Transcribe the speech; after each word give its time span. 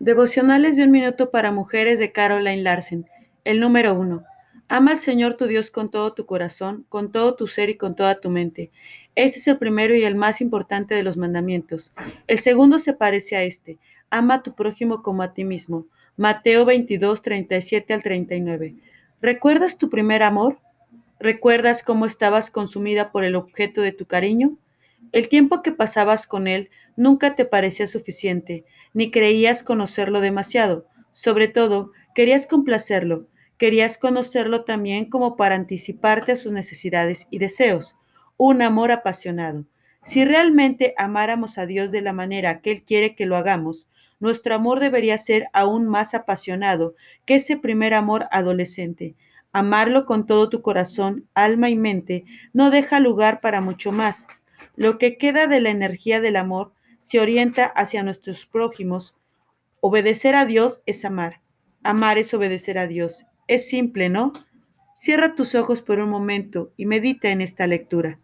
Devocionales 0.00 0.78
de 0.78 0.84
un 0.84 0.92
minuto 0.92 1.30
para 1.30 1.52
mujeres 1.52 1.98
de 1.98 2.10
Caroline 2.10 2.62
Larsen. 2.62 3.04
El 3.44 3.60
número 3.60 3.92
uno. 3.92 4.24
Ama 4.66 4.92
al 4.92 4.98
Señor 4.98 5.34
tu 5.34 5.44
Dios 5.44 5.70
con 5.70 5.90
todo 5.90 6.14
tu 6.14 6.24
corazón, 6.24 6.86
con 6.88 7.12
todo 7.12 7.34
tu 7.34 7.46
ser 7.46 7.68
y 7.68 7.76
con 7.76 7.94
toda 7.94 8.18
tu 8.18 8.30
mente. 8.30 8.70
Este 9.14 9.40
es 9.40 9.46
el 9.46 9.58
primero 9.58 9.94
y 9.94 10.04
el 10.04 10.14
más 10.14 10.40
importante 10.40 10.94
de 10.94 11.02
los 11.02 11.18
mandamientos. 11.18 11.92
El 12.28 12.38
segundo 12.38 12.78
se 12.78 12.94
parece 12.94 13.36
a 13.36 13.42
este. 13.42 13.76
Ama 14.08 14.36
a 14.36 14.42
tu 14.42 14.54
prójimo 14.54 15.02
como 15.02 15.22
a 15.22 15.34
ti 15.34 15.44
mismo. 15.44 15.84
Mateo 16.16 16.64
22, 16.64 17.20
37 17.20 17.92
al 17.92 18.02
39. 18.02 18.76
¿Recuerdas 19.20 19.76
tu 19.76 19.90
primer 19.90 20.22
amor? 20.22 20.60
¿Recuerdas 21.18 21.82
cómo 21.82 22.06
estabas 22.06 22.50
consumida 22.50 23.12
por 23.12 23.24
el 23.24 23.36
objeto 23.36 23.82
de 23.82 23.92
tu 23.92 24.06
cariño? 24.06 24.56
El 25.12 25.28
tiempo 25.28 25.62
que 25.62 25.72
pasabas 25.72 26.26
con 26.26 26.46
él 26.46 26.70
nunca 26.96 27.34
te 27.34 27.44
parecía 27.44 27.86
suficiente 27.86 28.64
ni 28.94 29.10
creías 29.10 29.62
conocerlo 29.62 30.20
demasiado. 30.20 30.86
Sobre 31.10 31.48
todo, 31.48 31.92
querías 32.14 32.46
complacerlo, 32.46 33.26
querías 33.58 33.98
conocerlo 33.98 34.64
también 34.64 35.10
como 35.10 35.36
para 35.36 35.56
anticiparte 35.56 36.32
a 36.32 36.36
sus 36.36 36.52
necesidades 36.52 37.26
y 37.30 37.38
deseos. 37.38 37.96
Un 38.36 38.62
amor 38.62 38.92
apasionado. 38.92 39.64
Si 40.04 40.24
realmente 40.24 40.94
amáramos 40.96 41.58
a 41.58 41.66
Dios 41.66 41.90
de 41.90 42.00
la 42.00 42.12
manera 42.12 42.60
que 42.60 42.70
Él 42.70 42.82
quiere 42.84 43.14
que 43.14 43.26
lo 43.26 43.36
hagamos, 43.36 43.86
nuestro 44.18 44.54
amor 44.54 44.80
debería 44.80 45.18
ser 45.18 45.48
aún 45.52 45.86
más 45.88 46.14
apasionado 46.14 46.94
que 47.26 47.36
ese 47.36 47.56
primer 47.56 47.94
amor 47.94 48.26
adolescente. 48.30 49.14
Amarlo 49.52 50.06
con 50.06 50.26
todo 50.26 50.48
tu 50.48 50.62
corazón, 50.62 51.26
alma 51.34 51.70
y 51.70 51.76
mente 51.76 52.24
no 52.52 52.70
deja 52.70 53.00
lugar 53.00 53.40
para 53.40 53.60
mucho 53.60 53.92
más. 53.92 54.26
Lo 54.76 54.98
que 54.98 55.18
queda 55.18 55.46
de 55.46 55.60
la 55.60 55.70
energía 55.70 56.20
del 56.20 56.36
amor 56.36 56.72
se 57.00 57.20
orienta 57.20 57.64
hacia 57.64 58.02
nuestros 58.02 58.46
prójimos. 58.46 59.14
Obedecer 59.80 60.34
a 60.34 60.46
Dios 60.46 60.82
es 60.86 61.04
amar. 61.04 61.40
Amar 61.82 62.18
es 62.18 62.32
obedecer 62.34 62.78
a 62.78 62.86
Dios. 62.86 63.24
Es 63.46 63.68
simple, 63.68 64.08
¿no? 64.08 64.32
Cierra 64.98 65.34
tus 65.34 65.54
ojos 65.54 65.82
por 65.82 65.98
un 65.98 66.10
momento 66.10 66.72
y 66.76 66.86
medita 66.86 67.30
en 67.30 67.40
esta 67.40 67.66
lectura. 67.66 68.20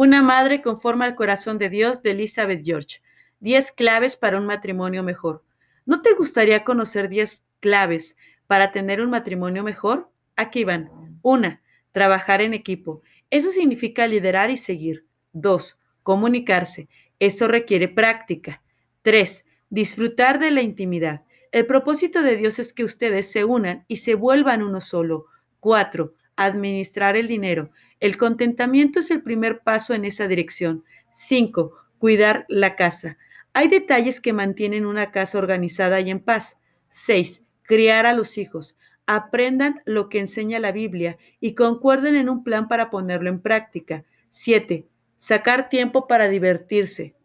Una 0.00 0.22
madre 0.22 0.62
conforma 0.62 1.06
al 1.06 1.16
corazón 1.16 1.58
de 1.58 1.70
Dios 1.70 2.04
de 2.04 2.12
Elizabeth 2.12 2.64
George. 2.64 3.00
Diez 3.40 3.72
claves 3.72 4.16
para 4.16 4.38
un 4.38 4.46
matrimonio 4.46 5.02
mejor. 5.02 5.42
¿No 5.86 6.02
te 6.02 6.14
gustaría 6.14 6.62
conocer 6.62 7.08
diez 7.08 7.48
claves 7.58 8.16
para 8.46 8.70
tener 8.70 9.00
un 9.00 9.10
matrimonio 9.10 9.64
mejor? 9.64 10.08
Aquí 10.36 10.62
van. 10.62 10.88
Una, 11.22 11.62
trabajar 11.90 12.42
en 12.42 12.54
equipo. 12.54 13.02
Eso 13.30 13.50
significa 13.50 14.06
liderar 14.06 14.52
y 14.52 14.56
seguir. 14.56 15.04
Dos, 15.32 15.80
comunicarse. 16.04 16.88
Eso 17.18 17.48
requiere 17.48 17.88
práctica. 17.88 18.62
Tres, 19.02 19.44
disfrutar 19.68 20.38
de 20.38 20.52
la 20.52 20.62
intimidad. 20.62 21.24
El 21.50 21.66
propósito 21.66 22.22
de 22.22 22.36
Dios 22.36 22.60
es 22.60 22.72
que 22.72 22.84
ustedes 22.84 23.32
se 23.32 23.42
unan 23.42 23.84
y 23.88 23.96
se 23.96 24.14
vuelvan 24.14 24.62
uno 24.62 24.80
solo. 24.80 25.26
Cuatro, 25.58 26.14
administrar 26.38 27.16
el 27.16 27.26
dinero. 27.26 27.70
El 28.00 28.16
contentamiento 28.16 29.00
es 29.00 29.10
el 29.10 29.22
primer 29.22 29.60
paso 29.60 29.92
en 29.92 30.04
esa 30.04 30.28
dirección. 30.28 30.84
5. 31.12 31.72
Cuidar 31.98 32.46
la 32.48 32.76
casa. 32.76 33.18
Hay 33.52 33.66
detalles 33.66 34.20
que 34.20 34.32
mantienen 34.32 34.86
una 34.86 35.10
casa 35.10 35.36
organizada 35.36 36.00
y 36.00 36.10
en 36.10 36.20
paz. 36.20 36.58
6. 36.90 37.44
Criar 37.62 38.06
a 38.06 38.12
los 38.12 38.38
hijos. 38.38 38.76
Aprendan 39.06 39.82
lo 39.84 40.08
que 40.08 40.20
enseña 40.20 40.60
la 40.60 40.70
Biblia 40.70 41.18
y 41.40 41.54
concuerden 41.54 42.14
en 42.14 42.28
un 42.28 42.44
plan 42.44 42.68
para 42.68 42.88
ponerlo 42.88 43.30
en 43.30 43.40
práctica. 43.40 44.04
7. 44.28 44.86
Sacar 45.18 45.68
tiempo 45.68 46.06
para 46.06 46.28
divertirse. 46.28 47.16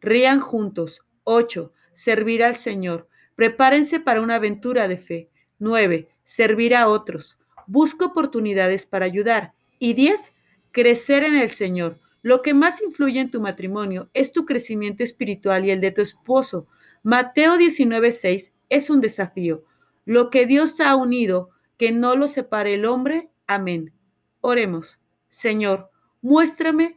Rían 0.00 0.40
juntos. 0.40 1.02
8. 1.24 1.72
Servir 1.94 2.44
al 2.44 2.54
Señor. 2.54 3.08
Prepárense 3.34 3.98
para 3.98 4.20
una 4.20 4.36
aventura 4.36 4.86
de 4.86 4.98
fe. 4.98 5.30
9. 5.58 6.08
Servir 6.24 6.76
a 6.76 6.86
otros. 6.86 7.39
Busca 7.72 8.06
oportunidades 8.06 8.84
para 8.84 9.06
ayudar. 9.06 9.52
Y 9.78 9.94
10. 9.94 10.32
Crecer 10.72 11.22
en 11.22 11.36
el 11.36 11.50
Señor. 11.50 12.00
Lo 12.20 12.42
que 12.42 12.52
más 12.52 12.82
influye 12.82 13.20
en 13.20 13.30
tu 13.30 13.40
matrimonio 13.40 14.10
es 14.12 14.32
tu 14.32 14.44
crecimiento 14.44 15.04
espiritual 15.04 15.64
y 15.64 15.70
el 15.70 15.80
de 15.80 15.92
tu 15.92 16.02
esposo. 16.02 16.66
Mateo 17.04 17.56
19:6 17.56 18.52
es 18.70 18.90
un 18.90 19.00
desafío. 19.00 19.62
Lo 20.04 20.30
que 20.30 20.46
Dios 20.46 20.80
ha 20.80 20.96
unido, 20.96 21.50
que 21.76 21.92
no 21.92 22.16
lo 22.16 22.26
separe 22.26 22.74
el 22.74 22.86
hombre. 22.86 23.30
Amén. 23.46 23.92
Oremos. 24.40 24.98
Señor, 25.28 25.90
muéstrame 26.22 26.96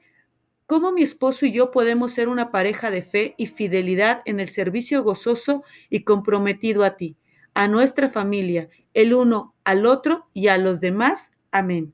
cómo 0.66 0.92
mi 0.92 1.04
esposo 1.04 1.46
y 1.46 1.52
yo 1.52 1.70
podemos 1.70 2.14
ser 2.14 2.30
una 2.30 2.50
pareja 2.50 2.90
de 2.90 3.04
fe 3.04 3.36
y 3.38 3.46
fidelidad 3.46 4.24
en 4.26 4.40
el 4.40 4.50
servicio 4.50 5.04
gozoso 5.04 5.64
y 5.92 6.04
comprometido 6.04 6.84
a 6.84 6.98
ti, 6.98 7.16
a 7.54 7.68
nuestra 7.68 8.10
familia, 8.10 8.70
el 8.94 9.14
uno 9.14 9.56
al 9.64 9.86
otro 9.86 10.28
y 10.34 10.48
a 10.48 10.58
los 10.58 10.82
demás. 10.82 11.32
Amén 11.52 11.94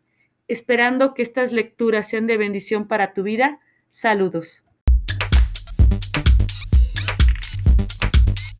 esperando 0.50 1.14
que 1.14 1.22
estas 1.22 1.54
lecturas 1.54 2.10
sean 2.10 2.28
de 2.28 2.36
bendición 2.36 2.88
para 2.88 3.14
tu 3.14 3.24
vida. 3.24 3.62
Saludos. 3.92 4.64